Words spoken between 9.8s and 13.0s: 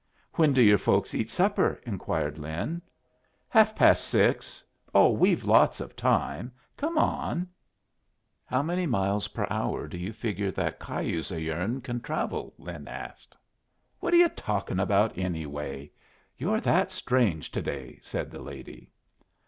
do you figure that cayuse of yourn can travel?" Lin